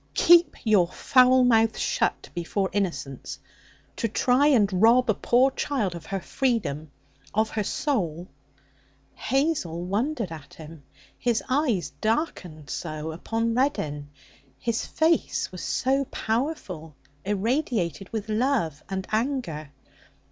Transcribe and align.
'Keep 0.15 0.55
your 0.63 0.87
foul 0.87 1.43
mouth 1.43 1.77
shut 1.77 2.27
before 2.33 2.71
innocence! 2.73 3.37
To 3.97 4.07
try 4.07 4.47
and 4.47 4.81
rob 4.81 5.11
a 5.11 5.13
poor 5.13 5.51
child 5.51 5.93
of 5.93 6.07
her 6.07 6.19
freedom, 6.19 6.89
of 7.35 7.51
her 7.51 7.63
soul' 7.63 8.27
Hazel 9.29 9.83
wondered 9.85 10.31
at 10.31 10.55
him. 10.55 10.81
His 11.19 11.43
eyes 11.49 11.91
darkened 12.01 12.71
so 12.71 13.11
upon 13.11 13.53
Reddin, 13.53 14.09
his 14.57 14.87
face 14.87 15.51
was 15.51 15.61
so 15.61 16.05
powerful, 16.05 16.95
irradiated 17.23 18.09
with 18.09 18.27
love 18.27 18.81
and 18.89 19.05
anger. 19.11 19.69